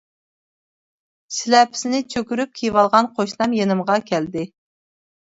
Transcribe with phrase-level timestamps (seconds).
[1.39, 4.47] شىلەپىسىنى چۆكۈرۈپ كىيىۋالغان قوشنام يېنىمغا كەلدى.